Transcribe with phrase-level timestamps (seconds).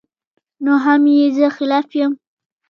[0.63, 2.11] نو هم ئې زۀ خلاف يم